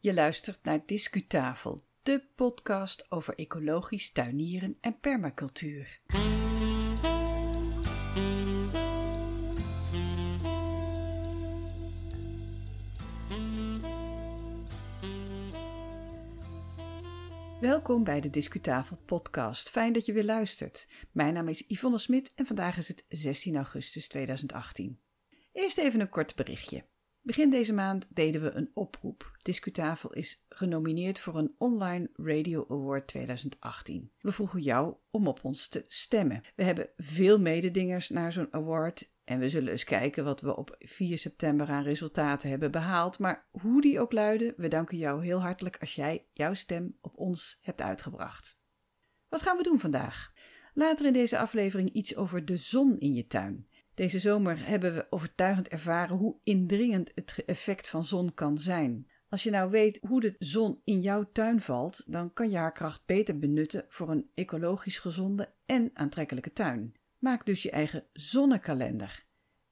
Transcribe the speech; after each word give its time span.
Je 0.00 0.14
luistert 0.14 0.64
naar 0.64 0.82
Discutafel, 0.86 1.84
de 2.02 2.22
podcast 2.34 3.10
over 3.10 3.34
ecologisch 3.34 4.12
tuinieren 4.12 4.78
en 4.80 5.00
permacultuur. 5.00 6.00
Welkom 17.60 18.04
bij 18.04 18.20
de 18.20 18.30
Discutafel 18.30 18.96
podcast. 19.04 19.70
Fijn 19.70 19.92
dat 19.92 20.06
je 20.06 20.12
weer 20.12 20.24
luistert. 20.24 20.88
Mijn 21.12 21.34
naam 21.34 21.48
is 21.48 21.64
Yvonne 21.66 21.98
Smit 21.98 22.32
en 22.34 22.46
vandaag 22.46 22.76
is 22.76 22.88
het 22.88 23.04
16 23.08 23.56
augustus 23.56 24.08
2018. 24.08 25.00
Eerst 25.52 25.78
even 25.78 26.00
een 26.00 26.08
kort 26.08 26.34
berichtje. 26.34 26.84
Begin 27.28 27.50
deze 27.50 27.72
maand 27.72 28.06
deden 28.08 28.42
we 28.42 28.50
een 28.50 28.70
oproep. 28.74 29.38
Discutafel 29.42 30.12
is 30.12 30.44
genomineerd 30.48 31.20
voor 31.20 31.36
een 31.36 31.54
Online 31.58 32.10
Radio 32.14 32.64
Award 32.68 33.06
2018. 33.06 34.12
We 34.20 34.32
vroegen 34.32 34.60
jou 34.60 34.94
om 35.10 35.26
op 35.26 35.44
ons 35.44 35.68
te 35.68 35.84
stemmen. 35.88 36.42
We 36.56 36.62
hebben 36.62 36.88
veel 36.96 37.38
mededingers 37.40 38.08
naar 38.08 38.32
zo'n 38.32 38.52
award 38.52 39.10
en 39.24 39.38
we 39.38 39.48
zullen 39.48 39.72
eens 39.72 39.84
kijken 39.84 40.24
wat 40.24 40.40
we 40.40 40.56
op 40.56 40.76
4 40.78 41.18
september 41.18 41.68
aan 41.68 41.82
resultaten 41.82 42.50
hebben 42.50 42.70
behaald. 42.70 43.18
Maar 43.18 43.48
hoe 43.50 43.80
die 43.80 44.00
ook 44.00 44.12
luiden, 44.12 44.54
we 44.56 44.68
danken 44.68 44.98
jou 44.98 45.24
heel 45.24 45.40
hartelijk 45.40 45.76
als 45.80 45.94
jij 45.94 46.26
jouw 46.32 46.54
stem 46.54 46.96
op 47.00 47.18
ons 47.18 47.58
hebt 47.60 47.80
uitgebracht. 47.80 48.58
Wat 49.28 49.42
gaan 49.42 49.56
we 49.56 49.62
doen 49.62 49.78
vandaag? 49.78 50.32
Later 50.74 51.06
in 51.06 51.12
deze 51.12 51.38
aflevering 51.38 51.90
iets 51.90 52.16
over 52.16 52.44
de 52.44 52.56
zon 52.56 52.98
in 52.98 53.14
je 53.14 53.26
tuin. 53.26 53.68
Deze 53.98 54.18
zomer 54.18 54.66
hebben 54.66 54.94
we 54.94 55.06
overtuigend 55.10 55.68
ervaren 55.68 56.16
hoe 56.16 56.36
indringend 56.42 57.10
het 57.14 57.42
effect 57.46 57.88
van 57.88 58.04
zon 58.04 58.34
kan 58.34 58.58
zijn. 58.58 59.08
Als 59.28 59.42
je 59.42 59.50
nou 59.50 59.70
weet 59.70 59.98
hoe 60.08 60.20
de 60.20 60.34
zon 60.38 60.80
in 60.84 61.00
jouw 61.00 61.30
tuin 61.32 61.60
valt, 61.60 62.12
dan 62.12 62.32
kan 62.32 62.50
je 62.50 62.56
haar 62.56 62.72
kracht 62.72 63.02
beter 63.06 63.38
benutten 63.38 63.84
voor 63.88 64.10
een 64.10 64.30
ecologisch 64.34 64.98
gezonde 64.98 65.54
en 65.66 65.90
aantrekkelijke 65.94 66.52
tuin. 66.52 66.92
Maak 67.18 67.46
dus 67.46 67.62
je 67.62 67.70
eigen 67.70 68.06
zonnekalender. 68.12 69.26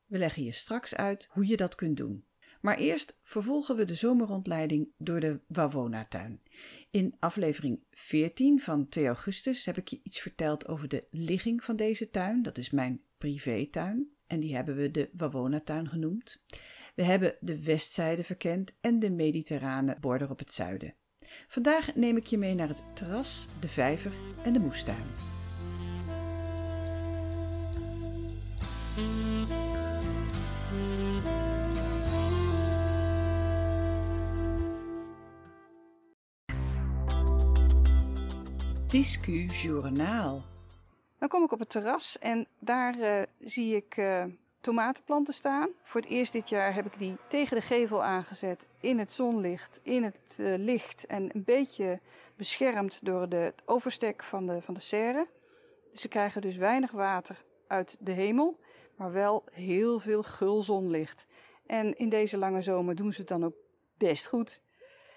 We 0.07 0.19
leggen 0.19 0.45
je 0.45 0.53
straks 0.53 0.95
uit 0.95 1.29
hoe 1.31 1.47
je 1.47 1.57
dat 1.57 1.75
kunt 1.75 1.97
doen. 1.97 2.25
Maar 2.61 2.77
eerst 2.77 3.19
vervolgen 3.23 3.77
we 3.77 3.85
de 3.85 3.95
zomerrondleiding 3.95 4.89
door 4.99 5.21
de 5.21 5.41
Wawona-tuin. 5.47 6.43
In 6.91 7.17
aflevering 7.19 7.85
14 7.91 8.61
van 8.61 8.89
2 8.89 9.07
augustus 9.07 9.65
heb 9.65 9.77
ik 9.77 9.89
je 9.89 10.01
iets 10.03 10.21
verteld 10.21 10.69
over 10.69 10.89
de 10.89 11.07
ligging 11.11 11.65
van 11.65 11.77
deze 11.77 12.11
tuin. 12.11 12.43
Dat 12.43 12.59
is 12.59 12.71
mijn 12.71 13.01
privétuin 13.19 14.15
en 14.27 14.41
die 14.41 14.55
hebben 14.55 14.77
we 14.77 14.91
de 14.91 15.11
Wawona-tuin 15.13 15.89
genoemd. 15.89 16.43
We 16.95 17.03
hebben 17.03 17.35
de 17.41 17.63
westzijde 17.63 18.25
verkend 18.25 18.75
en 18.81 18.99
de 18.99 19.11
mediterrane 19.11 19.97
border 20.01 20.31
op 20.31 20.39
het 20.39 20.53
zuiden. 20.53 20.95
Vandaag 21.49 21.95
neem 21.95 22.17
ik 22.17 22.27
je 22.27 22.39
mee 22.39 22.55
naar 22.55 22.69
het 22.69 22.83
terras, 22.95 23.49
de 23.61 23.69
vijver 23.69 24.13
en 24.45 24.53
de 24.53 24.59
moestuin. 24.59 25.05
Discu 38.89 39.47
Journaal. 39.47 40.56
Dan 41.19 41.29
kom 41.29 41.45
ik 41.45 41.53
op 41.53 41.59
het 41.59 41.71
terras 41.71 42.19
en 42.19 42.47
daar 42.59 42.99
uh, 42.99 43.23
zie 43.41 43.77
ik 43.77 43.97
uh, 43.97 44.25
tomatenplanten 44.61 45.35
staan. 45.35 45.69
Voor 45.83 46.01
het 46.01 46.11
eerst 46.11 46.33
dit 46.33 46.49
jaar 46.49 46.75
heb 46.75 46.87
ik 46.87 46.99
die 46.99 47.17
tegen 47.29 47.57
de 47.57 47.63
gevel 47.63 48.03
aangezet, 48.03 48.67
in 48.81 48.99
het 48.99 49.13
zonlicht, 49.13 49.81
in 49.83 50.03
het 50.03 50.37
uh, 50.41 50.59
licht 50.59 51.07
en 51.07 51.31
een 51.35 51.45
beetje 51.45 52.01
beschermd 52.37 52.99
door 53.03 53.29
de 53.29 53.55
overstek 53.65 54.23
van 54.23 54.47
de, 54.47 54.63
van 54.63 54.75
de 54.75 54.81
serre. 54.81 55.27
Dus 55.93 56.01
ze 56.01 56.09
krijgen 56.09 56.41
dus 56.41 56.57
weinig 56.57 56.91
water 56.91 57.45
uit 57.67 57.97
de 57.99 58.13
hemel, 58.13 58.61
maar 58.97 59.13
wel 59.13 59.45
heel 59.51 59.99
veel 59.99 60.23
gul 60.23 60.63
zonlicht. 60.63 61.27
En 61.67 61.99
in 61.99 62.09
deze 62.09 62.39
lange 62.39 62.63
zomer 62.63 62.95
doen 62.95 63.13
ze 63.13 63.21
het 63.21 63.29
dan 63.29 63.45
ook 63.45 63.57
best 63.99 64.27
goed. 64.27 64.61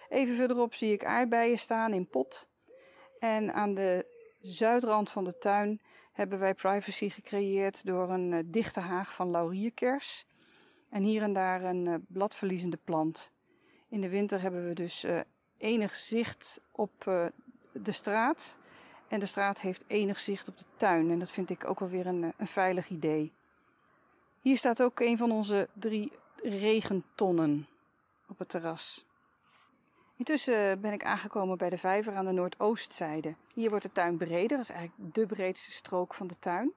Even 0.09 0.35
verderop 0.35 0.73
zie 0.73 0.93
ik 0.93 1.05
aardbeien 1.05 1.57
staan 1.57 1.93
in 1.93 2.07
pot. 2.07 2.47
En 3.19 3.53
aan 3.53 3.73
de 3.73 4.05
zuidrand 4.41 5.09
van 5.09 5.23
de 5.23 5.37
tuin 5.37 5.81
hebben 6.11 6.39
wij 6.39 6.53
privacy 6.53 7.09
gecreëerd 7.09 7.85
door 7.85 8.09
een 8.09 8.31
uh, 8.31 8.39
dichte 8.45 8.79
haag 8.79 9.13
van 9.13 9.31
laurierkers. 9.31 10.25
En 10.89 11.03
hier 11.03 11.21
en 11.21 11.33
daar 11.33 11.63
een 11.63 11.85
uh, 11.85 11.95
bladverliezende 12.07 12.79
plant. 12.83 13.31
In 13.89 14.01
de 14.01 14.09
winter 14.09 14.41
hebben 14.41 14.67
we 14.67 14.73
dus 14.73 15.03
uh, 15.03 15.19
enig 15.57 15.95
zicht 15.95 16.61
op 16.71 16.91
de 17.71 17.91
straat. 17.91 18.57
En 19.07 19.19
de 19.19 19.25
straat 19.25 19.61
heeft 19.61 19.83
enig 19.87 20.19
zicht 20.19 20.47
op 20.47 20.57
de 20.57 20.65
tuin. 20.77 21.11
En 21.11 21.19
dat 21.19 21.31
vind 21.31 21.49
ik 21.49 21.69
ook 21.69 21.79
wel 21.79 21.89
weer 21.89 22.07
een, 22.07 22.33
een 22.37 22.47
veilig 22.47 22.89
idee. 22.89 23.33
Hier 24.41 24.57
staat 24.57 24.81
ook 24.81 24.99
een 24.99 25.17
van 25.17 25.31
onze 25.31 25.69
drie 25.73 26.11
regentonnen 26.43 27.67
op 28.27 28.39
het 28.39 28.49
terras. 28.49 29.08
Intussen 30.19 30.81
ben 30.81 30.93
ik 30.93 31.03
aangekomen 31.03 31.57
bij 31.57 31.69
de 31.69 31.77
vijver 31.77 32.15
aan 32.15 32.25
de 32.25 32.31
noordoostzijde. 32.31 33.33
Hier 33.53 33.69
wordt 33.69 33.85
de 33.85 33.91
tuin 33.91 34.17
breder, 34.17 34.57
dat 34.57 34.59
is 34.59 34.69
eigenlijk 34.69 35.13
de 35.13 35.25
breedste 35.25 35.71
strook 35.71 36.13
van 36.13 36.27
de 36.27 36.35
tuin. 36.39 36.73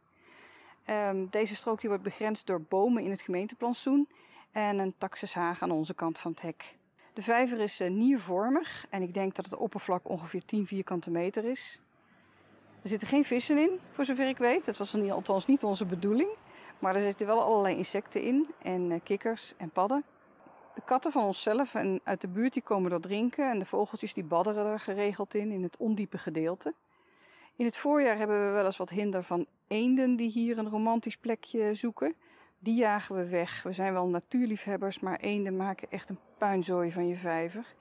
Um, 0.86 1.28
deze 1.30 1.56
strook 1.56 1.80
die 1.80 1.88
wordt 1.88 2.04
begrensd 2.04 2.46
door 2.46 2.60
bomen 2.60 3.02
in 3.02 3.10
het 3.10 3.20
gemeenteplantsoen 3.20 4.08
en 4.52 4.78
een 4.78 4.94
taxushaag 4.98 5.62
aan 5.62 5.70
onze 5.70 5.94
kant 5.94 6.18
van 6.18 6.30
het 6.30 6.42
hek. 6.42 6.76
De 7.12 7.22
vijver 7.22 7.60
is 7.60 7.80
uh, 7.80 7.90
niervormig 7.90 8.86
en 8.90 9.02
ik 9.02 9.14
denk 9.14 9.34
dat 9.34 9.44
het 9.44 9.56
oppervlak 9.56 10.08
ongeveer 10.08 10.44
10 10.44 10.66
vierkante 10.66 11.10
meter 11.10 11.44
is. 11.44 11.80
Er 12.82 12.88
zitten 12.88 13.08
geen 13.08 13.24
vissen 13.24 13.58
in, 13.58 13.80
voor 13.90 14.04
zover 14.04 14.28
ik 14.28 14.38
weet. 14.38 14.64
Dat 14.64 14.76
was 14.76 14.94
althans 14.94 15.46
niet 15.46 15.62
onze 15.62 15.84
bedoeling. 15.84 16.30
Maar 16.78 16.94
er 16.94 17.02
zitten 17.02 17.26
wel 17.26 17.42
allerlei 17.42 17.76
insecten 17.76 18.22
in 18.22 18.48
en 18.62 18.90
uh, 18.90 19.00
kikkers 19.04 19.54
en 19.56 19.70
padden. 19.70 20.04
De 20.74 20.82
katten 20.84 21.12
van 21.12 21.24
onszelf 21.24 21.74
en 21.74 22.00
uit 22.04 22.20
de 22.20 22.28
buurt 22.28 22.52
die 22.52 22.62
komen 22.62 22.92
er 22.92 23.00
drinken 23.00 23.50
en 23.50 23.58
de 23.58 23.64
vogeltjes 23.64 24.14
die 24.14 24.24
badderen 24.24 24.66
er 24.66 24.80
geregeld 24.80 25.34
in, 25.34 25.50
in 25.50 25.62
het 25.62 25.76
ondiepe 25.76 26.18
gedeelte. 26.18 26.74
In 27.56 27.64
het 27.64 27.76
voorjaar 27.76 28.16
hebben 28.16 28.46
we 28.46 28.52
wel 28.52 28.64
eens 28.64 28.76
wat 28.76 28.90
hinder 28.90 29.22
van 29.22 29.46
eenden 29.66 30.16
die 30.16 30.30
hier 30.30 30.58
een 30.58 30.68
romantisch 30.68 31.16
plekje 31.16 31.74
zoeken. 31.74 32.14
Die 32.58 32.74
jagen 32.74 33.16
we 33.16 33.28
weg. 33.28 33.62
We 33.62 33.72
zijn 33.72 33.92
wel 33.92 34.06
natuurliefhebbers, 34.06 34.98
maar 34.98 35.16
eenden 35.16 35.56
maken 35.56 35.90
echt 35.90 36.08
een 36.08 36.18
puinzooi 36.38 36.92
van 36.92 37.08
je 37.08 37.16
vijver. 37.16 37.74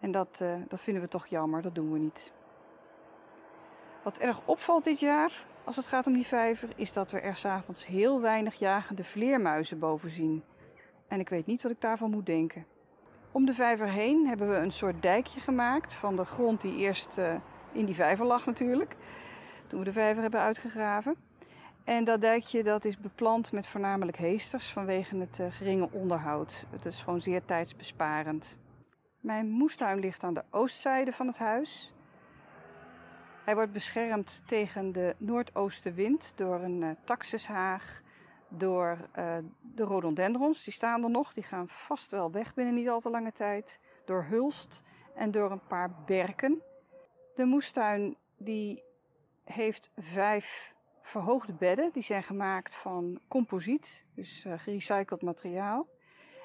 En 0.00 0.10
dat, 0.10 0.38
uh, 0.42 0.54
dat 0.68 0.80
vinden 0.80 1.02
we 1.02 1.08
toch 1.08 1.26
jammer, 1.26 1.62
dat 1.62 1.74
doen 1.74 1.92
we 1.92 1.98
niet. 1.98 2.32
Wat 4.02 4.16
erg 4.16 4.40
opvalt 4.44 4.84
dit 4.84 5.00
jaar, 5.00 5.44
als 5.64 5.76
het 5.76 5.86
gaat 5.86 6.06
om 6.06 6.12
die 6.12 6.26
vijver, 6.26 6.68
is 6.76 6.92
dat 6.92 7.10
we 7.10 7.20
er 7.20 7.36
s'avonds 7.36 7.86
heel 7.86 8.20
weinig 8.20 8.54
jagende 8.54 9.04
vleermuizen 9.04 9.78
boven 9.78 10.10
zien 10.10 10.42
en 11.08 11.20
ik 11.20 11.28
weet 11.28 11.46
niet 11.46 11.62
wat 11.62 11.72
ik 11.72 11.80
daarvan 11.80 12.10
moet 12.10 12.26
denken. 12.26 12.66
Om 13.32 13.44
de 13.44 13.54
vijver 13.54 13.88
heen 13.88 14.26
hebben 14.26 14.48
we 14.48 14.56
een 14.56 14.72
soort 14.72 15.02
dijkje 15.02 15.40
gemaakt 15.40 15.94
van 15.94 16.16
de 16.16 16.24
grond 16.24 16.60
die 16.60 16.76
eerst 16.76 17.18
uh, 17.18 17.34
in 17.72 17.84
die 17.84 17.94
vijver 17.94 18.26
lag 18.26 18.46
natuurlijk. 18.46 18.96
Toen 19.66 19.78
we 19.78 19.84
de 19.84 19.92
vijver 19.92 20.22
hebben 20.22 20.40
uitgegraven. 20.40 21.16
En 21.84 22.04
dat 22.04 22.20
dijkje 22.20 22.62
dat 22.62 22.84
is 22.84 22.98
beplant 22.98 23.52
met 23.52 23.68
voornamelijk 23.68 24.16
heesters 24.16 24.66
vanwege 24.66 25.16
het 25.16 25.38
uh, 25.38 25.46
geringe 25.50 25.88
onderhoud. 25.92 26.66
Het 26.70 26.86
is 26.86 27.02
gewoon 27.02 27.20
zeer 27.20 27.44
tijdsbesparend. 27.44 28.58
Mijn 29.20 29.48
moestuin 29.48 29.98
ligt 29.98 30.24
aan 30.24 30.34
de 30.34 30.44
oostzijde 30.50 31.12
van 31.12 31.26
het 31.26 31.38
huis. 31.38 31.92
Hij 33.44 33.54
wordt 33.54 33.72
beschermd 33.72 34.42
tegen 34.46 34.92
de 34.92 35.14
noordoostenwind 35.18 36.32
door 36.36 36.60
een 36.60 36.82
uh, 36.82 36.90
taxushaag 37.04 38.02
door 38.48 39.08
uh, 39.18 39.36
de 39.60 39.84
rhododendrons. 39.84 40.64
Die 40.64 40.72
staan 40.72 41.02
er 41.02 41.10
nog, 41.10 41.32
die 41.32 41.42
gaan 41.42 41.68
vast 41.68 42.10
wel 42.10 42.30
weg 42.30 42.54
binnen 42.54 42.74
niet 42.74 42.88
al 42.88 43.00
te 43.00 43.10
lange 43.10 43.32
tijd. 43.32 43.80
Door 44.04 44.24
hulst 44.24 44.82
en 45.14 45.30
door 45.30 45.50
een 45.50 45.66
paar 45.66 45.90
berken. 46.06 46.62
De 47.34 47.44
moestuin 47.44 48.16
die 48.36 48.82
heeft 49.44 49.90
vijf 49.96 50.74
verhoogde 51.02 51.52
bedden. 51.52 51.90
Die 51.92 52.02
zijn 52.02 52.22
gemaakt 52.22 52.74
van 52.74 53.20
composiet, 53.28 54.04
dus 54.14 54.44
uh, 54.44 54.52
gerecycled 54.56 55.22
materiaal. 55.22 55.86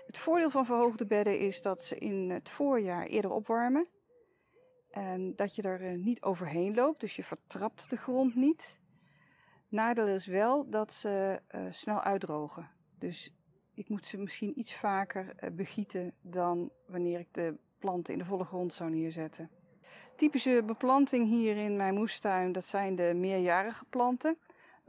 Het 0.05 0.17
voordeel 0.17 0.49
van 0.49 0.65
verhoogde 0.65 1.05
bedden 1.05 1.39
is 1.39 1.61
dat 1.61 1.83
ze 1.83 1.97
in 1.97 2.29
het 2.29 2.49
voorjaar 2.49 3.05
eerder 3.05 3.31
opwarmen. 3.31 3.87
En 4.91 5.35
dat 5.35 5.55
je 5.55 5.61
er 5.61 5.81
uh, 5.81 6.03
niet 6.03 6.21
overheen 6.21 6.75
loopt, 6.75 6.99
dus 6.99 7.15
je 7.15 7.23
vertrapt 7.23 7.89
de 7.89 7.97
grond 7.97 8.35
niet. 8.35 8.79
Nadeel 9.71 10.07
is 10.07 10.25
wel 10.25 10.69
dat 10.69 10.93
ze 10.93 11.41
uh, 11.55 11.61
snel 11.69 12.01
uitdrogen. 12.01 12.69
Dus 12.99 13.33
ik 13.73 13.89
moet 13.89 14.05
ze 14.05 14.17
misschien 14.17 14.59
iets 14.59 14.75
vaker 14.75 15.35
uh, 15.43 15.49
begieten 15.49 16.13
dan 16.21 16.71
wanneer 16.85 17.19
ik 17.19 17.27
de 17.31 17.55
planten 17.79 18.13
in 18.13 18.19
de 18.19 18.25
volle 18.25 18.43
grond 18.43 18.73
zou 18.73 18.89
neerzetten. 18.89 19.49
Typische 20.15 20.63
beplanting 20.65 21.27
hier 21.27 21.57
in 21.57 21.75
mijn 21.75 21.93
moestuin, 21.93 22.51
dat 22.51 22.65
zijn 22.65 22.95
de 22.95 23.13
meerjarige 23.15 23.85
planten. 23.85 24.37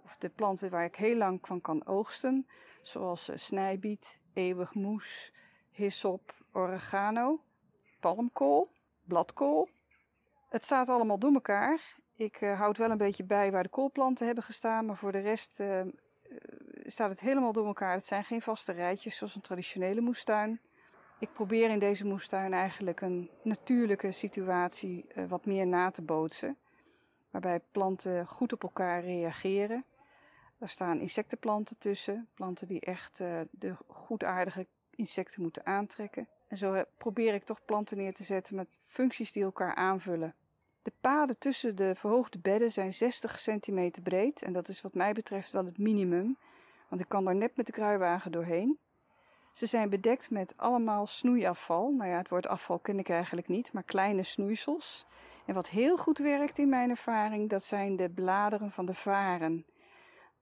Of 0.04 0.16
de 0.16 0.28
planten 0.28 0.70
waar 0.70 0.84
ik 0.84 0.96
heel 0.96 1.16
lang 1.16 1.38
van 1.42 1.60
kan 1.60 1.86
oogsten. 1.86 2.46
Zoals 2.82 3.30
uh, 3.30 3.36
snijbiet, 3.36 4.20
eeuwig 4.32 4.74
moes, 4.74 5.32
hyssop, 5.70 6.34
oregano. 6.52 7.40
palmkool, 8.00 8.70
bladkool. 9.04 9.68
Het 10.48 10.64
staat 10.64 10.88
allemaal 10.88 11.18
door 11.18 11.32
elkaar. 11.32 12.00
Ik 12.16 12.40
uh, 12.40 12.58
houd 12.58 12.76
wel 12.76 12.90
een 12.90 12.96
beetje 12.96 13.24
bij 13.24 13.52
waar 13.52 13.62
de 13.62 13.68
koolplanten 13.68 14.26
hebben 14.26 14.44
gestaan, 14.44 14.86
maar 14.86 14.96
voor 14.96 15.12
de 15.12 15.20
rest 15.20 15.60
uh, 15.60 15.80
staat 16.86 17.10
het 17.10 17.20
helemaal 17.20 17.52
door 17.52 17.66
elkaar. 17.66 17.94
Het 17.94 18.06
zijn 18.06 18.24
geen 18.24 18.42
vaste 18.42 18.72
rijtjes 18.72 19.16
zoals 19.16 19.34
een 19.34 19.40
traditionele 19.40 20.00
moestuin. 20.00 20.60
Ik 21.18 21.32
probeer 21.32 21.70
in 21.70 21.78
deze 21.78 22.06
moestuin 22.06 22.52
eigenlijk 22.52 23.00
een 23.00 23.30
natuurlijke 23.42 24.12
situatie 24.12 25.06
wat 25.28 25.46
meer 25.46 25.66
na 25.66 25.90
te 25.90 26.02
bootsen, 26.02 26.56
waarbij 27.30 27.60
planten 27.70 28.26
goed 28.26 28.52
op 28.52 28.62
elkaar 28.62 29.04
reageren. 29.04 29.84
Er 30.58 30.68
staan 30.68 31.00
insectenplanten 31.00 31.78
tussen, 31.78 32.28
planten 32.34 32.66
die 32.66 32.80
echt 32.80 33.16
de 33.50 33.76
goedaardige 33.86 34.66
insecten 34.90 35.42
moeten 35.42 35.66
aantrekken. 35.66 36.28
En 36.48 36.56
zo 36.56 36.82
probeer 36.96 37.34
ik 37.34 37.44
toch 37.44 37.64
planten 37.64 37.96
neer 37.96 38.12
te 38.12 38.24
zetten 38.24 38.56
met 38.56 38.80
functies 38.86 39.32
die 39.32 39.42
elkaar 39.42 39.74
aanvullen. 39.74 40.34
De 40.82 40.92
paden 41.00 41.38
tussen 41.38 41.76
de 41.76 41.94
verhoogde 41.94 42.38
bedden 42.38 42.72
zijn 42.72 42.94
60 42.94 43.38
centimeter 43.38 44.02
breed 44.02 44.42
en 44.42 44.52
dat 44.52 44.68
is 44.68 44.82
wat 44.82 44.94
mij 44.94 45.12
betreft 45.12 45.52
wel 45.52 45.64
het 45.64 45.78
minimum, 45.78 46.36
want 46.88 47.00
ik 47.00 47.08
kan 47.08 47.24
daar 47.24 47.34
net 47.34 47.56
met 47.56 47.66
de 47.66 47.72
kruiwagen 47.72 48.32
doorheen. 48.32 48.78
Ze 49.52 49.66
zijn 49.66 49.90
bedekt 49.90 50.30
met 50.30 50.56
allemaal 50.56 51.06
snoeiafval. 51.06 51.90
Nou 51.90 52.10
ja, 52.10 52.16
het 52.16 52.28
woord 52.28 52.46
afval 52.46 52.78
ken 52.78 52.98
ik 52.98 53.08
eigenlijk 53.08 53.48
niet, 53.48 53.72
maar 53.72 53.82
kleine 53.82 54.22
snoeisels. 54.22 55.06
En 55.46 55.54
wat 55.54 55.68
heel 55.68 55.96
goed 55.96 56.18
werkt 56.18 56.58
in 56.58 56.68
mijn 56.68 56.90
ervaring, 56.90 57.50
dat 57.50 57.64
zijn 57.64 57.96
de 57.96 58.10
bladeren 58.10 58.70
van 58.70 58.86
de 58.86 58.94
varen. 58.94 59.66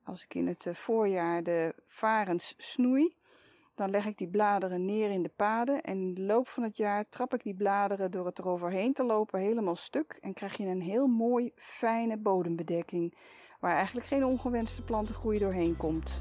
Als 0.05 0.25
ik 0.25 0.35
in 0.35 0.47
het 0.47 0.67
eh, 0.67 0.75
voorjaar 0.75 1.43
de 1.43 1.75
varens 1.87 2.55
snoei, 2.57 3.15
dan 3.75 3.91
leg 3.91 4.07
ik 4.07 4.19
die 4.19 4.29
bladeren 4.29 4.85
neer 4.85 5.11
in 5.11 5.23
de 5.23 5.33
paden 5.37 5.83
en 5.83 6.01
in 6.01 6.15
de 6.15 6.21
loop 6.21 6.49
van 6.49 6.63
het 6.63 6.77
jaar 6.77 7.09
trap 7.09 7.35
ik 7.35 7.43
die 7.43 7.55
bladeren 7.55 8.11
door 8.11 8.27
het 8.27 8.39
eroverheen 8.39 8.93
te 8.93 9.05
lopen 9.05 9.41
helemaal 9.41 9.77
stuk 9.77 10.19
en 10.21 10.35
krijg 10.35 10.57
je 10.57 10.67
een 10.67 10.83
heel 10.83 11.07
mooi 11.07 11.53
fijne 11.55 12.17
bodembedekking 12.17 13.15
waar 13.61 13.75
eigenlijk 13.75 14.07
geen 14.07 14.25
ongewenste 14.25 14.83
plantengroei 14.83 15.39
doorheen 15.39 15.77
komt. 15.77 16.21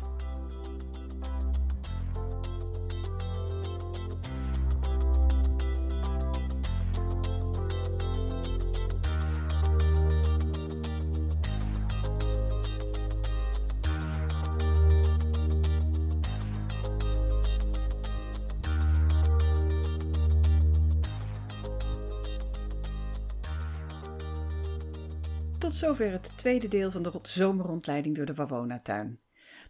Tot 25.60 25.76
zover 25.76 26.12
het 26.12 26.32
tweede 26.36 26.68
deel 26.68 26.92
van 26.92 27.04
de 27.04 27.20
zomerrondleiding 27.22 28.16
door 28.16 28.26
de 28.26 28.34
Wawona-tuin. 28.34 29.20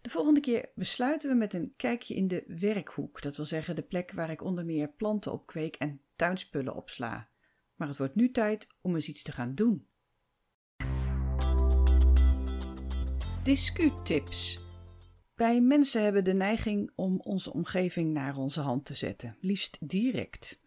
De 0.01 0.09
volgende 0.09 0.39
keer 0.39 0.69
besluiten 0.75 1.29
we 1.29 1.35
met 1.35 1.53
een 1.53 1.73
kijkje 1.75 2.15
in 2.15 2.27
de 2.27 2.43
werkhoek, 2.47 3.21
dat 3.21 3.35
wil 3.35 3.45
zeggen 3.45 3.75
de 3.75 3.81
plek 3.81 4.11
waar 4.11 4.29
ik 4.29 4.43
onder 4.43 4.65
meer 4.65 4.89
planten 4.89 5.31
opkweek 5.31 5.75
en 5.75 6.01
tuinspullen 6.15 6.75
opsla. 6.75 7.29
Maar 7.75 7.87
het 7.87 7.97
wordt 7.97 8.15
nu 8.15 8.31
tijd 8.31 8.67
om 8.81 8.95
eens 8.95 9.07
iets 9.07 9.23
te 9.23 9.31
gaan 9.31 9.55
doen. 9.55 9.87
Discutips. 13.43 14.59
Wij 15.35 15.61
mensen 15.61 16.03
hebben 16.03 16.23
de 16.23 16.33
neiging 16.33 16.91
om 16.95 17.19
onze 17.19 17.53
omgeving 17.53 18.13
naar 18.13 18.37
onze 18.37 18.61
hand 18.61 18.85
te 18.85 18.93
zetten, 18.93 19.37
liefst 19.41 19.77
direct. 19.89 20.61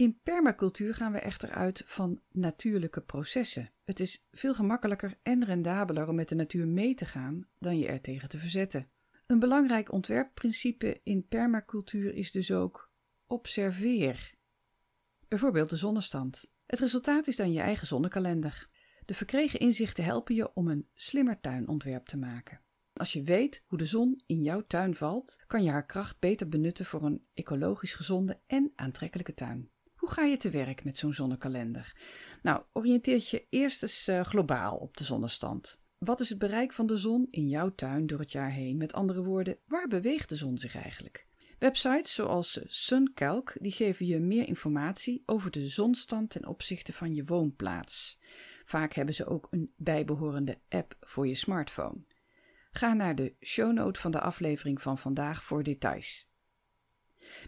In 0.00 0.20
permacultuur 0.22 0.94
gaan 0.94 1.12
we 1.12 1.18
echter 1.18 1.50
uit 1.50 1.82
van 1.86 2.20
natuurlijke 2.30 3.00
processen. 3.00 3.70
Het 3.84 4.00
is 4.00 4.26
veel 4.32 4.54
gemakkelijker 4.54 5.18
en 5.22 5.44
rendabeler 5.44 6.08
om 6.08 6.14
met 6.14 6.28
de 6.28 6.34
natuur 6.34 6.68
mee 6.68 6.94
te 6.94 7.04
gaan 7.04 7.48
dan 7.58 7.78
je 7.78 7.86
er 7.86 8.00
tegen 8.00 8.28
te 8.28 8.38
verzetten. 8.38 8.90
Een 9.26 9.38
belangrijk 9.38 9.92
ontwerpprincipe 9.92 11.00
in 11.02 11.26
permacultuur 11.26 12.14
is 12.14 12.30
dus 12.30 12.52
ook 12.52 12.92
observeer. 13.26 14.34
Bijvoorbeeld 15.28 15.70
de 15.70 15.76
zonnestand. 15.76 16.50
Het 16.66 16.78
resultaat 16.78 17.26
is 17.26 17.36
dan 17.36 17.52
je 17.52 17.60
eigen 17.60 17.86
zonnekalender. 17.86 18.68
De 19.04 19.14
verkregen 19.14 19.60
inzichten 19.60 20.04
helpen 20.04 20.34
je 20.34 20.54
om 20.54 20.68
een 20.68 20.88
slimmer 20.94 21.40
tuinontwerp 21.40 22.06
te 22.06 22.16
maken. 22.16 22.60
Als 22.92 23.12
je 23.12 23.22
weet 23.22 23.64
hoe 23.66 23.78
de 23.78 23.84
zon 23.84 24.22
in 24.26 24.42
jouw 24.42 24.66
tuin 24.66 24.94
valt, 24.94 25.38
kan 25.46 25.62
je 25.62 25.70
haar 25.70 25.86
kracht 25.86 26.18
beter 26.18 26.48
benutten 26.48 26.84
voor 26.84 27.02
een 27.02 27.26
ecologisch 27.34 27.94
gezonde 27.94 28.40
en 28.46 28.72
aantrekkelijke 28.74 29.34
tuin. 29.34 29.70
Hoe 30.10 30.18
ga 30.18 30.24
je 30.24 30.36
te 30.36 30.50
werk 30.50 30.84
met 30.84 30.96
zo'n 30.96 31.12
zonnekalender? 31.12 31.96
Nou, 32.42 32.62
oriënteer 32.72 33.26
je 33.30 33.46
eerst 33.50 33.82
eens 33.82 34.08
uh, 34.08 34.20
globaal 34.20 34.76
op 34.76 34.96
de 34.96 35.04
zonnestand. 35.04 35.82
Wat 35.98 36.20
is 36.20 36.28
het 36.28 36.38
bereik 36.38 36.72
van 36.72 36.86
de 36.86 36.96
zon 36.96 37.26
in 37.30 37.48
jouw 37.48 37.74
tuin 37.74 38.06
door 38.06 38.18
het 38.18 38.32
jaar 38.32 38.50
heen? 38.50 38.76
Met 38.76 38.92
andere 38.92 39.22
woorden, 39.22 39.58
waar 39.66 39.88
beweegt 39.88 40.28
de 40.28 40.36
zon 40.36 40.58
zich 40.58 40.76
eigenlijk? 40.76 41.26
Websites 41.58 42.14
zoals 42.14 42.60
SunCalc 42.64 43.56
die 43.60 43.72
geven 43.72 44.06
je 44.06 44.18
meer 44.18 44.48
informatie 44.48 45.22
over 45.26 45.50
de 45.50 45.66
zonstand 45.66 46.30
ten 46.30 46.46
opzichte 46.46 46.92
van 46.92 47.14
je 47.14 47.24
woonplaats. 47.24 48.20
Vaak 48.64 48.92
hebben 48.92 49.14
ze 49.14 49.26
ook 49.26 49.46
een 49.50 49.72
bijbehorende 49.76 50.58
app 50.68 50.96
voor 51.00 51.26
je 51.26 51.34
smartphone. 51.34 52.04
Ga 52.70 52.92
naar 52.94 53.14
de 53.14 53.34
shownote 53.40 54.00
van 54.00 54.10
de 54.10 54.20
aflevering 54.20 54.82
van 54.82 54.98
vandaag 54.98 55.44
voor 55.44 55.62
details. 55.62 56.29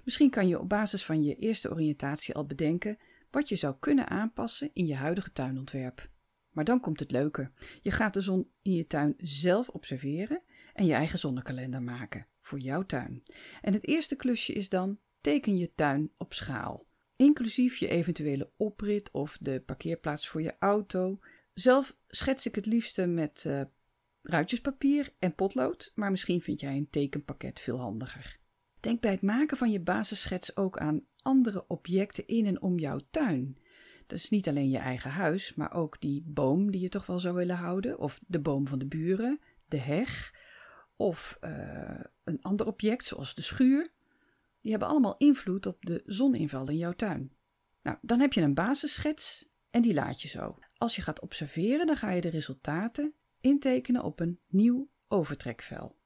Misschien 0.04 0.30
kan 0.30 0.48
je 0.48 0.60
op 0.60 0.68
basis 0.68 1.04
van 1.04 1.22
je 1.22 1.36
eerste 1.36 1.70
oriëntatie 1.70 2.34
al 2.34 2.46
bedenken 2.46 2.98
wat 3.30 3.48
je 3.48 3.56
zou 3.56 3.74
kunnen 3.80 4.08
aanpassen 4.08 4.70
in 4.72 4.86
je 4.86 4.94
huidige 4.94 5.32
tuinontwerp. 5.32 6.10
Maar 6.50 6.64
dan 6.64 6.80
komt 6.80 7.00
het 7.00 7.10
leuke. 7.10 7.50
Je 7.82 7.90
gaat 7.90 8.14
de 8.14 8.20
zon 8.20 8.50
in 8.62 8.72
je 8.72 8.86
tuin 8.86 9.14
zelf 9.18 9.68
observeren 9.68 10.42
en 10.72 10.86
je 10.86 10.92
eigen 10.92 11.18
zonnekalender 11.18 11.82
maken 11.82 12.26
voor 12.40 12.58
jouw 12.58 12.82
tuin. 12.82 13.22
En 13.62 13.72
het 13.72 13.86
eerste 13.86 14.16
klusje 14.16 14.52
is 14.52 14.68
dan 14.68 14.98
teken 15.20 15.56
je 15.56 15.74
tuin 15.74 16.10
op 16.16 16.34
schaal. 16.34 16.86
Inclusief 17.16 17.76
je 17.76 17.88
eventuele 17.88 18.50
oprit 18.56 19.10
of 19.10 19.36
de 19.40 19.60
parkeerplaats 19.60 20.28
voor 20.28 20.42
je 20.42 20.54
auto. 20.58 21.18
Zelf 21.54 21.96
schets 22.08 22.46
ik 22.46 22.54
het 22.54 22.66
liefste 22.66 23.06
met 23.06 23.44
uh, 23.46 23.62
ruitjespapier 24.22 25.12
en 25.18 25.34
potlood, 25.34 25.92
maar 25.94 26.10
misschien 26.10 26.40
vind 26.40 26.60
jij 26.60 26.76
een 26.76 26.90
tekenpakket 26.90 27.60
veel 27.60 27.78
handiger. 27.78 28.40
Denk 28.82 29.00
bij 29.00 29.10
het 29.10 29.22
maken 29.22 29.56
van 29.56 29.70
je 29.70 29.80
basisschets 29.80 30.56
ook 30.56 30.78
aan 30.78 31.06
andere 31.22 31.64
objecten 31.68 32.26
in 32.26 32.46
en 32.46 32.62
om 32.62 32.78
jouw 32.78 33.00
tuin. 33.10 33.58
Dat 34.06 34.18
is 34.18 34.30
niet 34.30 34.48
alleen 34.48 34.68
je 34.68 34.78
eigen 34.78 35.10
huis, 35.10 35.54
maar 35.54 35.72
ook 35.72 36.00
die 36.00 36.22
boom 36.26 36.70
die 36.70 36.80
je 36.80 36.88
toch 36.88 37.06
wel 37.06 37.20
zou 37.20 37.34
willen 37.34 37.56
houden, 37.56 37.98
of 37.98 38.20
de 38.26 38.40
boom 38.40 38.66
van 38.66 38.78
de 38.78 38.86
buren, 38.86 39.40
de 39.66 39.76
heg, 39.76 40.34
of 40.96 41.38
uh, 41.40 42.00
een 42.24 42.42
ander 42.42 42.66
object 42.66 43.04
zoals 43.04 43.34
de 43.34 43.42
schuur. 43.42 43.92
Die 44.60 44.70
hebben 44.70 44.88
allemaal 44.88 45.16
invloed 45.16 45.66
op 45.66 45.84
de 45.84 46.02
zoninval 46.06 46.68
in 46.68 46.76
jouw 46.76 46.92
tuin. 46.92 47.32
Nou, 47.82 47.96
dan 48.00 48.20
heb 48.20 48.32
je 48.32 48.40
een 48.40 48.54
basisschets 48.54 49.48
en 49.70 49.82
die 49.82 49.94
laat 49.94 50.22
je 50.22 50.28
zo. 50.28 50.58
Als 50.76 50.96
je 50.96 51.02
gaat 51.02 51.20
observeren, 51.20 51.86
dan 51.86 51.96
ga 51.96 52.10
je 52.10 52.20
de 52.20 52.28
resultaten 52.28 53.14
intekenen 53.40 54.02
op 54.02 54.20
een 54.20 54.40
nieuw 54.48 54.90
overtrekvel. 55.08 55.96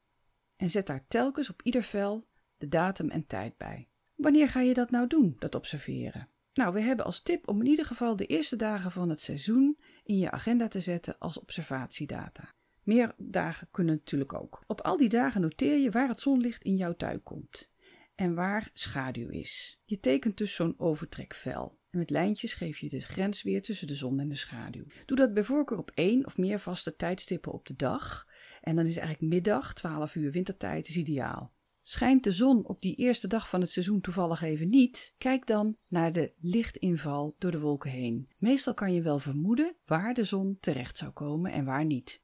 En 0.57 0.71
zet 0.71 0.87
daar 0.87 1.07
telkens 1.09 1.51
op 1.51 1.63
ieder 1.63 1.83
vel 1.83 2.27
de 2.59 2.69
datum 2.69 3.11
en 3.11 3.27
tijd 3.27 3.57
bij. 3.57 3.89
Wanneer 4.15 4.49
ga 4.49 4.61
je 4.61 4.75
dat 4.75 4.91
nou 4.91 5.07
doen, 5.07 5.37
dat 5.39 5.55
observeren? 5.55 6.29
Nou, 6.55 6.73
we 6.73 6.81
hebben 6.81 7.05
als 7.05 7.23
tip 7.23 7.49
om 7.49 7.61
in 7.61 7.67
ieder 7.67 7.85
geval 7.85 8.17
de 8.17 8.27
eerste 8.27 8.57
dagen 8.57 8.91
van 8.91 9.09
het 9.09 9.21
seizoen 9.21 9.79
in 10.05 10.19
je 10.19 10.31
agenda 10.31 10.69
te 10.69 10.81
zetten 10.81 11.19
als 11.19 11.41
observatiedata. 11.41 12.55
Meer 12.83 13.15
dagen 13.17 13.69
kunnen 13.71 13.95
natuurlijk 13.95 14.35
ook. 14.35 14.65
Op 14.67 14.81
al 14.81 14.97
die 14.97 15.09
dagen 15.09 15.41
noteer 15.41 15.79
je 15.79 15.91
waar 15.91 16.09
het 16.09 16.21
zonlicht 16.21 16.63
in 16.63 16.77
jouw 16.77 16.95
tuin 16.95 17.23
komt 17.23 17.71
en 18.15 18.35
waar 18.35 18.71
schaduw 18.73 19.29
is. 19.29 19.81
Je 19.85 20.01
tekent 20.01 20.37
dus 20.37 20.55
zo'n 20.55 20.75
overtrekvel. 20.79 21.79
En 21.91 21.99
met 21.99 22.11
lijntjes 22.11 22.55
geef 22.55 22.79
je 22.79 22.89
de 22.89 23.01
grens 23.01 23.43
weer 23.43 23.63
tussen 23.63 23.87
de 23.87 23.95
zon 23.95 24.21
en 24.21 24.29
de 24.29 24.35
schaduw. 24.35 24.85
Doe 25.07 25.17
dat 25.17 25.35
bij 25.35 25.45
voorkeur 25.45 25.79
op 25.79 25.91
één 25.95 26.27
of 26.27 26.37
meer 26.37 26.61
vaste 26.61 26.97
tijdstippen 26.97 27.53
op 27.53 27.67
de 27.67 27.77
dag. 27.77 28.27
En 28.61 28.77
dan 28.77 28.87
is 28.87 28.97
eigenlijk 28.97 29.33
middag, 29.33 29.75
12 29.75 30.15
uur 30.15 30.31
wintertijd, 30.31 30.89
is 30.89 30.97
ideaal. 30.97 31.55
Schijnt 31.89 32.25
de 32.25 32.33
zon 32.33 32.67
op 32.67 32.83
die 32.83 32.95
eerste 32.95 33.29
dag 33.29 33.49
van 33.49 33.61
het 33.61 33.71
seizoen 33.71 34.01
toevallig 34.01 34.43
even 34.43 34.69
niet? 34.69 35.15
Kijk 35.19 35.47
dan 35.47 35.77
naar 35.89 36.13
de 36.13 36.33
lichtinval 36.41 37.35
door 37.39 37.51
de 37.51 37.61
wolken 37.61 37.91
heen. 37.91 38.29
Meestal 38.39 38.75
kan 38.75 38.93
je 38.93 39.03
wel 39.03 39.19
vermoeden 39.19 39.75
waar 39.85 40.15
de 40.15 40.25
zon 40.25 40.57
terecht 40.61 40.97
zou 40.97 41.11
komen 41.11 41.53
en 41.53 41.65
waar 41.65 41.85
niet. 41.85 42.23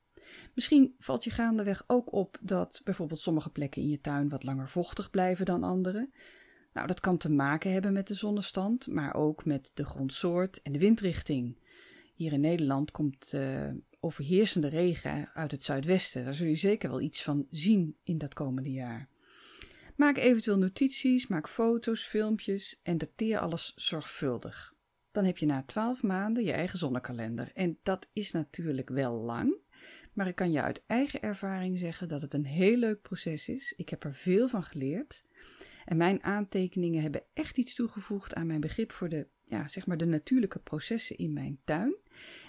Misschien 0.55 0.95
valt 0.99 1.25
je 1.25 1.31
gaandeweg 1.31 1.85
ook 1.87 2.13
op 2.13 2.39
dat 2.41 2.81
bijvoorbeeld 2.85 3.21
sommige 3.21 3.51
plekken 3.51 3.83
in 3.83 3.89
je 3.89 4.01
tuin 4.01 4.29
wat 4.29 4.43
langer 4.43 4.69
vochtig 4.69 5.11
blijven 5.11 5.47
dan 5.47 5.63
andere. 5.63 6.11
Nou, 6.73 6.87
dat 6.87 7.01
kan 7.01 7.17
te 7.17 7.31
maken 7.31 7.73
hebben 7.73 7.93
met 7.93 8.07
de 8.07 8.15
zonnestand, 8.15 8.87
maar 8.87 9.15
ook 9.15 9.45
met 9.45 9.71
de 9.75 9.85
grondsoort 9.85 10.63
en 10.63 10.73
de 10.73 10.79
windrichting. 10.79 11.59
Hier 12.15 12.33
in 12.33 12.41
Nederland 12.41 12.91
komt 12.91 13.33
uh, 13.35 13.71
overheersende 14.01 14.69
regen 14.69 15.31
uit 15.35 15.51
het 15.51 15.65
zuidwesten. 15.65 16.25
Daar 16.25 16.35
zul 16.35 16.47
je 16.47 16.57
zeker 16.57 16.91
wel 16.91 17.01
iets 17.01 17.23
van 17.23 17.47
zien 17.51 17.97
in 18.03 18.19
dat 18.19 18.35
komende 18.35 18.71
jaar. 18.71 19.11
Maak 20.03 20.17
eventueel 20.17 20.59
notities, 20.59 21.27
maak 21.27 21.49
foto's, 21.49 22.07
filmpjes 22.07 22.81
en 22.83 22.99
dateer 22.99 23.39
alles 23.39 23.73
zorgvuldig. 23.77 24.75
Dan 25.13 25.25
heb 25.25 25.39
je 25.39 25.47
na 25.47 25.63
12 25.63 26.03
maanden 26.03 26.45
je 26.45 26.53
eigen 26.53 26.79
zonnekalender. 26.79 27.51
En 27.55 27.79
dat 27.83 28.09
is 28.13 28.33
natuurlijk 28.33 28.89
wel 28.89 29.13
lang, 29.13 29.57
maar 30.13 30.27
ik 30.27 30.35
kan 30.35 30.53
je 30.53 30.63
uit 30.63 30.83
eigen 30.87 31.23
ervaring 31.23 31.79
zeggen 31.79 32.09
dat 32.09 32.23
het 32.23 32.33
een 32.33 32.45
heel 32.45 32.77
leuk 32.77 33.03
proces 33.03 33.49
is. 33.49 33.73
Ik 33.77 33.89
heb 33.89 34.05
er 34.05 34.15
veel 34.15 34.49
van 34.49 34.65
geleerd. 34.65 35.25
En 35.85 35.97
mijn 35.97 36.23
aantekeningen 36.23 37.03
hebben 37.03 37.25
echt 37.33 37.59
iets 37.59 37.75
toegevoegd 37.75 38.35
aan 38.35 38.47
mijn 38.47 38.61
begrip 38.61 38.93
voor 38.93 39.09
de, 39.09 39.27
ja, 39.45 39.69
zeg 39.69 39.87
maar 39.87 39.97
de 39.97 40.07
natuurlijke 40.07 40.59
processen 40.59 41.19
in 41.19 41.33
mijn 41.33 41.61
tuin. 41.65 41.97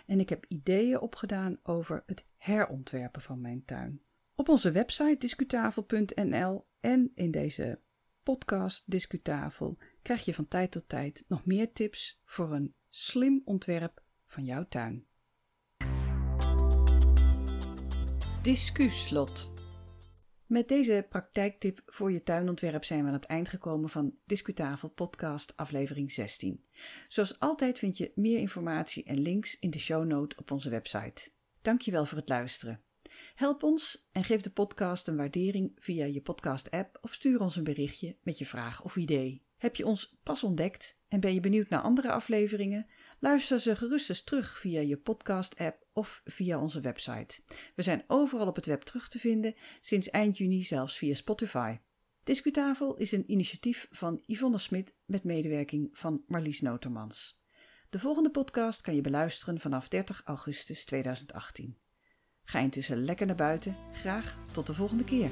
En 0.06 0.20
ik 0.20 0.30
heb 0.30 0.46
ideeën 0.48 1.00
opgedaan 1.00 1.60
over 1.64 2.04
het 2.06 2.26
herontwerpen 2.38 3.22
van 3.22 3.42
mijn 3.42 3.66
tuin. 3.66 4.02
Op 4.36 4.50
onze 4.50 4.72
website 4.72 5.16
discutafel.nl 5.18 6.68
en 6.80 7.12
in 7.16 7.32
deze 7.32 7.80
podcast 8.24 8.84
Discutafel 8.86 9.78
krijg 10.02 10.26
je 10.26 10.34
van 10.34 10.48
tijd 10.48 10.72
tot 10.72 10.90
tijd 10.90 11.26
nog 11.28 11.46
meer 11.46 11.74
tips 11.74 12.22
voor 12.26 12.52
een 12.52 12.76
slim 12.90 13.42
ontwerp 13.46 14.04
van 14.28 14.46
jouw 14.46 14.66
tuin. 14.68 15.06
Discuslot. 18.42 19.52
Met 20.46 20.68
deze 20.68 21.06
praktijktip 21.10 21.82
voor 21.86 22.12
je 22.12 22.24
tuinontwerp 22.24 22.84
zijn 22.84 23.02
we 23.02 23.08
aan 23.08 23.14
het 23.14 23.26
eind 23.26 23.50
gekomen 23.50 23.90
van 23.90 24.16
Discutafel 24.26 24.90
podcast 24.90 25.58
aflevering 25.58 26.12
16. 26.12 26.66
Zoals 27.08 27.40
altijd 27.40 27.80
vind 27.80 27.98
je 27.98 28.12
meer 28.16 28.40
informatie 28.40 29.04
en 29.04 29.20
links 29.20 29.60
in 29.60 29.70
de 29.70 29.80
shownote 29.80 30.36
op 30.38 30.52
onze 30.52 30.70
website. 30.70 31.32
Dankjewel 31.62 32.06
voor 32.06 32.18
het 32.18 32.30
luisteren. 32.30 32.84
Help 33.36 33.64
ons 33.64 34.10
en 34.12 34.24
geef 34.24 34.42
de 34.42 34.50
podcast 34.50 35.08
een 35.08 35.16
waardering 35.16 35.72
via 35.76 36.06
je 36.06 36.22
podcast-app 36.22 36.98
of 37.02 37.14
stuur 37.14 37.40
ons 37.40 37.56
een 37.56 37.64
berichtje 37.64 38.18
met 38.24 38.38
je 38.38 38.46
vraag 38.46 38.84
of 38.84 38.96
idee. 38.96 39.46
Heb 39.58 39.76
je 39.76 39.86
ons 39.86 40.18
pas 40.24 40.44
ontdekt 40.44 41.00
en 41.08 41.20
ben 41.20 41.34
je 41.34 41.40
benieuwd 41.40 41.70
naar 41.70 41.82
andere 41.82 42.12
afleveringen? 42.12 42.88
Luister 43.20 43.60
ze 43.60 43.76
gerust 43.76 44.10
eens 44.10 44.24
terug 44.24 44.60
via 44.60 44.80
je 44.80 44.98
podcast-app 44.98 45.88
of 45.94 46.22
via 46.26 46.60
onze 46.60 46.82
website. 46.82 47.42
We 47.76 47.82
zijn 47.82 48.04
overal 48.08 48.48
op 48.48 48.56
het 48.56 48.66
web 48.66 48.82
terug 48.82 49.10
te 49.10 49.20
vinden, 49.20 49.56
sinds 49.82 50.10
eind 50.10 50.38
juni 50.38 50.64
zelfs 50.64 50.98
via 50.98 51.14
Spotify. 51.14 51.78
Discutafel 52.24 52.96
is 52.96 53.12
een 53.12 53.32
initiatief 53.32 53.88
van 53.92 54.24
Yvonne 54.26 54.58
Smit 54.58 54.96
met 55.06 55.24
medewerking 55.24 55.90
van 55.92 56.24
Marlies 56.28 56.62
Notermans. 56.62 57.42
De 57.90 58.00
volgende 58.00 58.32
podcast 58.32 58.82
kan 58.82 58.96
je 58.96 59.02
beluisteren 59.02 59.60
vanaf 59.60 59.88
30 59.88 60.22
augustus 60.26 60.86
2018. 60.86 61.83
Ga 62.44 62.60
intussen 62.60 62.98
lekker 63.06 63.26
naar 63.26 63.36
buiten. 63.36 63.76
Graag 63.94 64.38
tot 64.52 64.68
de 64.68 64.74
volgende 64.74 65.04
keer. 65.04 65.32